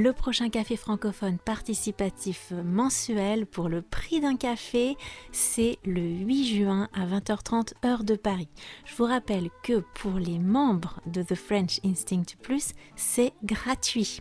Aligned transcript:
Le 0.00 0.12
prochain 0.12 0.48
café 0.48 0.76
francophone 0.76 1.38
participatif 1.38 2.52
mensuel 2.52 3.46
pour 3.46 3.68
le 3.68 3.82
prix 3.82 4.20
d'un 4.20 4.36
café, 4.36 4.96
c'est 5.32 5.76
le 5.84 6.00
8 6.00 6.44
juin 6.44 6.88
à 6.94 7.04
20h30 7.04 7.72
heure 7.84 8.04
de 8.04 8.14
Paris. 8.14 8.48
Je 8.84 8.94
vous 8.94 9.06
rappelle 9.06 9.50
que 9.64 9.82
pour 9.94 10.20
les 10.20 10.38
membres 10.38 11.00
de 11.06 11.24
The 11.24 11.34
French 11.34 11.80
Instinct 11.84 12.36
Plus, 12.40 12.74
c'est 12.94 13.32
gratuit. 13.42 14.20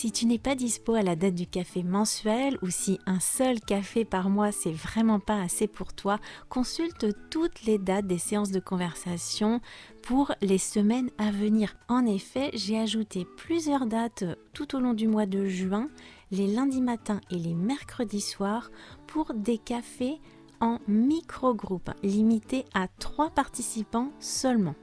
Si 0.00 0.10
tu 0.10 0.24
n'es 0.24 0.38
pas 0.38 0.54
dispo 0.54 0.94
à 0.94 1.02
la 1.02 1.14
date 1.14 1.34
du 1.34 1.46
café 1.46 1.82
mensuel 1.82 2.56
ou 2.62 2.70
si 2.70 2.98
un 3.04 3.20
seul 3.20 3.60
café 3.60 4.06
par 4.06 4.30
mois 4.30 4.50
c'est 4.50 4.72
vraiment 4.72 5.20
pas 5.20 5.42
assez 5.42 5.66
pour 5.66 5.92
toi, 5.92 6.18
consulte 6.48 7.08
toutes 7.28 7.64
les 7.64 7.76
dates 7.76 8.06
des 8.06 8.16
séances 8.16 8.50
de 8.50 8.60
conversation 8.60 9.60
pour 10.00 10.32
les 10.40 10.56
semaines 10.56 11.10
à 11.18 11.30
venir. 11.30 11.76
En 11.90 12.06
effet, 12.06 12.48
j'ai 12.54 12.78
ajouté 12.78 13.26
plusieurs 13.36 13.84
dates 13.84 14.24
tout 14.54 14.74
au 14.74 14.80
long 14.80 14.94
du 14.94 15.06
mois 15.06 15.26
de 15.26 15.44
juin, 15.44 15.90
les 16.30 16.46
lundis 16.46 16.80
matins 16.80 17.20
et 17.30 17.36
les 17.36 17.52
mercredis 17.52 18.22
soirs 18.22 18.70
pour 19.06 19.34
des 19.34 19.58
cafés 19.58 20.18
en 20.62 20.78
micro-groupe, 20.88 21.90
limités 22.02 22.64
à 22.72 22.88
trois 22.88 23.28
participants 23.28 24.12
seulement. 24.18 24.76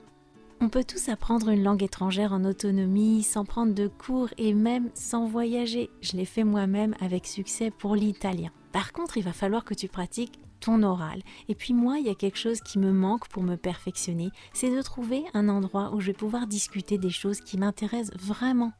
On 0.59 0.69
peut 0.69 0.83
tous 0.83 1.09
apprendre 1.09 1.49
une 1.49 1.63
langue 1.63 1.83
étrangère 1.83 2.33
en 2.33 2.43
autonomie, 2.43 3.21
sans 3.21 3.45
prendre 3.45 3.75
de 3.75 3.87
cours 3.87 4.29
et 4.39 4.55
même 4.55 4.89
sans 4.95 5.27
voyager. 5.27 5.91
Je 6.01 6.17
l'ai 6.17 6.25
fait 6.25 6.43
moi-même 6.43 6.95
avec 6.99 7.27
succès 7.27 7.69
pour 7.69 7.95
l'italien. 7.95 8.49
Par 8.71 8.91
contre, 8.91 9.17
il 9.17 9.23
va 9.23 9.33
falloir 9.33 9.63
que 9.63 9.75
tu 9.75 9.87
pratiques 9.87 10.39
ton 10.59 10.81
oral. 10.81 11.21
Et 11.47 11.53
puis 11.53 11.75
moi, 11.75 11.99
il 11.99 12.07
y 12.07 12.09
a 12.09 12.15
quelque 12.15 12.39
chose 12.39 12.61
qui 12.61 12.79
me 12.79 12.91
manque 12.91 13.27
pour 13.27 13.43
me 13.43 13.55
perfectionner, 13.55 14.29
c'est 14.51 14.75
de 14.75 14.81
trouver 14.81 15.23
un 15.35 15.47
endroit 15.47 15.93
où 15.93 16.01
je 16.01 16.07
vais 16.07 16.13
pouvoir 16.13 16.47
discuter 16.47 16.97
des 16.97 17.11
choses 17.11 17.39
qui 17.39 17.59
m'intéressent 17.59 18.17
vraiment. 18.19 18.73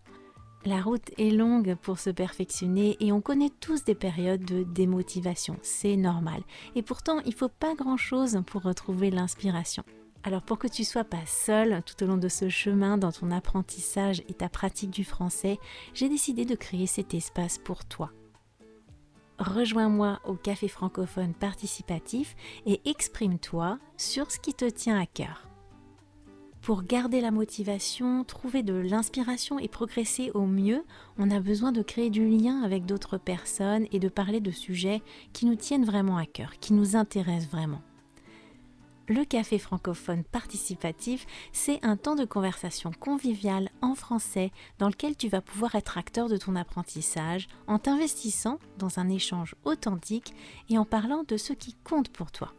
La 0.65 0.81
route 0.81 1.11
est 1.19 1.29
longue 1.29 1.75
pour 1.75 1.99
se 1.99 2.09
perfectionner 2.09 2.97
et 2.99 3.11
on 3.11 3.21
connaît 3.21 3.51
tous 3.61 3.83
des 3.83 3.95
périodes 3.95 4.43
de 4.43 4.63
démotivation, 4.63 5.57
c'est 5.61 5.95
normal. 5.95 6.41
Et 6.75 6.81
pourtant, 6.81 7.19
il 7.25 7.35
faut 7.35 7.49
pas 7.49 7.75
grand-chose 7.75 8.41
pour 8.47 8.63
retrouver 8.63 9.11
l'inspiration. 9.11 9.83
Alors 10.27 10.41
pour 10.41 10.59
que 10.59 10.67
tu 10.67 10.83
sois 10.83 11.05
pas 11.05 11.25
seul 11.25 11.81
tout 11.85 12.03
au 12.03 12.05
long 12.05 12.17
de 12.17 12.27
ce 12.27 12.49
chemin 12.49 12.97
dans 12.97 13.13
ton 13.13 13.31
apprentissage 13.31 14.21
et 14.27 14.33
ta 14.33 14.49
pratique 14.49 14.89
du 14.89 15.05
français, 15.05 15.57
j'ai 15.93 16.09
décidé 16.09 16.43
de 16.43 16.53
créer 16.53 16.85
cet 16.85 17.13
espace 17.13 17.57
pour 17.57 17.85
toi. 17.85 18.11
Rejoins-moi 19.39 20.19
au 20.25 20.33
café 20.33 20.67
francophone 20.67 21.33
participatif 21.33 22.35
et 22.65 22.81
exprime-toi 22.83 23.79
sur 23.95 24.29
ce 24.29 24.37
qui 24.37 24.53
te 24.53 24.69
tient 24.69 24.99
à 24.99 25.05
cœur. 25.05 25.47
Pour 26.61 26.83
garder 26.83 27.21
la 27.21 27.31
motivation, 27.31 28.25
trouver 28.25 28.63
de 28.63 28.73
l'inspiration 28.73 29.59
et 29.59 29.69
progresser 29.69 30.31
au 30.33 30.45
mieux, 30.45 30.83
on 31.17 31.31
a 31.31 31.39
besoin 31.39 31.71
de 31.71 31.81
créer 31.81 32.09
du 32.09 32.27
lien 32.27 32.63
avec 32.63 32.85
d'autres 32.85 33.17
personnes 33.17 33.87
et 33.93 33.99
de 33.99 34.09
parler 34.09 34.41
de 34.41 34.51
sujets 34.51 35.01
qui 35.31 35.45
nous 35.45 35.55
tiennent 35.55 35.85
vraiment 35.85 36.17
à 36.17 36.25
cœur, 36.25 36.59
qui 36.59 36.73
nous 36.73 36.97
intéressent 36.97 37.49
vraiment 37.49 37.81
le 39.07 39.23
café 39.23 39.57
francophone 39.57 40.23
participatif, 40.23 41.25
c'est 41.51 41.83
un 41.83 41.97
temps 41.97 42.15
de 42.15 42.25
conversation 42.25 42.91
convivial 42.91 43.69
en 43.81 43.95
français 43.95 44.51
dans 44.79 44.89
lequel 44.89 45.15
tu 45.15 45.29
vas 45.29 45.41
pouvoir 45.41 45.75
être 45.75 45.97
acteur 45.97 46.29
de 46.29 46.37
ton 46.37 46.55
apprentissage 46.55 47.47
en 47.67 47.79
t'investissant 47.79 48.59
dans 48.77 48.99
un 48.99 49.09
échange 49.09 49.55
authentique 49.63 50.33
et 50.69 50.77
en 50.77 50.85
parlant 50.85 51.23
de 51.23 51.37
ce 51.37 51.53
qui 51.53 51.75
compte 51.83 52.09
pour 52.09 52.31
toi. 52.31 52.53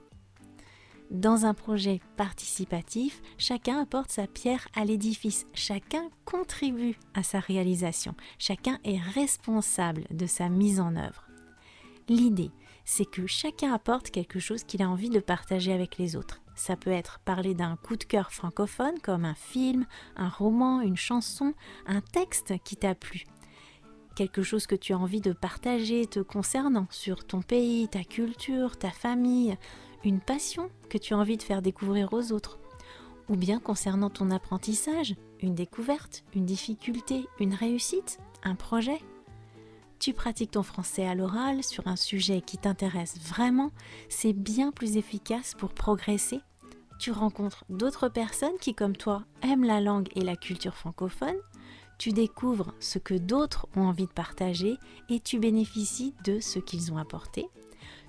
Dans 1.10 1.46
un 1.46 1.54
projet 1.54 2.00
participatif, 2.18 3.22
chacun 3.38 3.80
apporte 3.80 4.10
sa 4.10 4.26
pierre 4.26 4.68
à 4.74 4.84
l'édifice, 4.84 5.46
chacun 5.54 6.10
contribue 6.26 6.98
à 7.14 7.22
sa 7.22 7.40
réalisation, 7.40 8.14
chacun 8.38 8.78
est 8.84 8.98
responsable 8.98 10.04
de 10.10 10.26
sa 10.26 10.50
mise 10.50 10.80
en 10.80 10.96
œuvre. 10.96 11.26
L'idée, 12.10 12.50
c'est 12.84 13.10
que 13.10 13.26
chacun 13.26 13.72
apporte 13.72 14.10
quelque 14.10 14.38
chose 14.38 14.64
qu'il 14.64 14.82
a 14.82 14.88
envie 14.88 15.10
de 15.10 15.20
partager 15.20 15.72
avec 15.72 15.98
les 15.98 16.16
autres. 16.16 16.40
Ça 16.58 16.74
peut 16.74 16.90
être 16.90 17.20
parler 17.20 17.54
d'un 17.54 17.76
coup 17.76 17.96
de 17.96 18.02
cœur 18.02 18.32
francophone 18.32 18.98
comme 19.00 19.24
un 19.24 19.36
film, 19.36 19.86
un 20.16 20.28
roman, 20.28 20.80
une 20.80 20.96
chanson, 20.96 21.54
un 21.86 22.00
texte 22.00 22.54
qui 22.64 22.74
t'a 22.74 22.96
plu. 22.96 23.26
Quelque 24.16 24.42
chose 24.42 24.66
que 24.66 24.74
tu 24.74 24.92
as 24.92 24.98
envie 24.98 25.20
de 25.20 25.32
partager 25.32 26.04
te 26.06 26.18
concernant 26.18 26.88
sur 26.90 27.24
ton 27.24 27.42
pays, 27.42 27.86
ta 27.86 28.02
culture, 28.02 28.76
ta 28.76 28.90
famille, 28.90 29.56
une 30.04 30.18
passion 30.18 30.68
que 30.90 30.98
tu 30.98 31.14
as 31.14 31.18
envie 31.18 31.36
de 31.36 31.44
faire 31.44 31.62
découvrir 31.62 32.12
aux 32.12 32.32
autres. 32.32 32.58
Ou 33.28 33.36
bien 33.36 33.60
concernant 33.60 34.10
ton 34.10 34.32
apprentissage, 34.32 35.14
une 35.40 35.54
découverte, 35.54 36.24
une 36.34 36.44
difficulté, 36.44 37.28
une 37.38 37.54
réussite, 37.54 38.18
un 38.42 38.56
projet, 38.56 38.98
tu 39.98 40.12
pratiques 40.12 40.52
ton 40.52 40.62
français 40.62 41.06
à 41.06 41.14
l'oral 41.14 41.64
sur 41.64 41.88
un 41.88 41.96
sujet 41.96 42.40
qui 42.40 42.56
t'intéresse 42.56 43.18
vraiment, 43.20 43.72
c'est 44.08 44.32
bien 44.32 44.70
plus 44.70 44.96
efficace 44.96 45.54
pour 45.58 45.72
progresser. 45.72 46.40
Tu 46.98 47.10
rencontres 47.10 47.64
d'autres 47.68 48.08
personnes 48.08 48.58
qui, 48.60 48.74
comme 48.74 48.96
toi, 48.96 49.24
aiment 49.42 49.64
la 49.64 49.80
langue 49.80 50.08
et 50.14 50.20
la 50.20 50.36
culture 50.36 50.74
francophone. 50.74 51.36
Tu 51.98 52.10
découvres 52.10 52.74
ce 52.80 52.98
que 52.98 53.14
d'autres 53.14 53.66
ont 53.76 53.82
envie 53.82 54.06
de 54.06 54.12
partager 54.12 54.76
et 55.08 55.20
tu 55.20 55.38
bénéficies 55.38 56.14
de 56.24 56.38
ce 56.40 56.58
qu'ils 56.58 56.92
ont 56.92 56.98
apporté. 56.98 57.48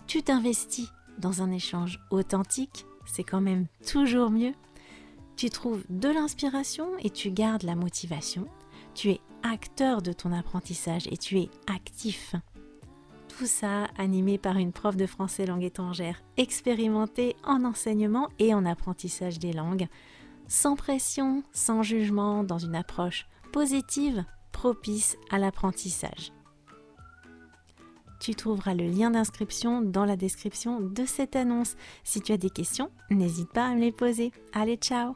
Tu 0.05 0.21
t'investis 0.21 0.89
dans 1.17 1.41
un 1.41 1.51
échange 1.51 1.99
authentique, 2.11 2.85
c'est 3.05 3.23
quand 3.23 3.41
même 3.41 3.65
toujours 3.85 4.29
mieux. 4.29 4.53
Tu 5.35 5.49
trouves 5.49 5.83
de 5.89 6.09
l'inspiration 6.09 6.89
et 6.99 7.09
tu 7.09 7.31
gardes 7.31 7.63
la 7.63 7.75
motivation. 7.75 8.47
Tu 8.93 9.11
es 9.11 9.21
acteur 9.43 10.01
de 10.01 10.13
ton 10.13 10.31
apprentissage 10.31 11.07
et 11.07 11.17
tu 11.17 11.39
es 11.39 11.49
actif. 11.67 12.35
Tout 13.27 13.45
ça 13.45 13.85
animé 13.97 14.37
par 14.37 14.57
une 14.57 14.73
prof 14.73 14.97
de 14.97 15.05
français 15.05 15.45
langue 15.45 15.63
étrangère 15.63 16.21
expérimentée 16.35 17.35
en 17.43 17.63
enseignement 17.63 18.27
et 18.39 18.53
en 18.53 18.65
apprentissage 18.65 19.39
des 19.39 19.53
langues, 19.53 19.87
sans 20.47 20.75
pression, 20.75 21.43
sans 21.53 21.83
jugement, 21.83 22.43
dans 22.43 22.57
une 22.57 22.75
approche 22.75 23.27
positive, 23.53 24.25
propice 24.51 25.17
à 25.29 25.37
l'apprentissage. 25.37 26.33
Tu 28.19 28.35
trouveras 28.35 28.73
le 28.73 28.87
lien 28.87 29.11
d'inscription 29.11 29.81
dans 29.81 30.03
la 30.03 30.17
description 30.17 30.81
de 30.81 31.05
cette 31.05 31.37
annonce. 31.37 31.77
Si 32.03 32.19
tu 32.19 32.33
as 32.33 32.37
des 32.37 32.49
questions, 32.49 32.91
n'hésite 33.09 33.51
pas 33.53 33.67
à 33.67 33.73
me 33.73 33.79
les 33.79 33.93
poser. 33.93 34.31
Allez, 34.51 34.75
ciao 34.75 35.15